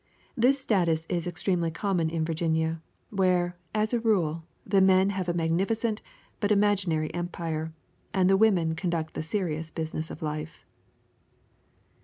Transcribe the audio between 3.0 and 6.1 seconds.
where, as a rule, the men have a magnificent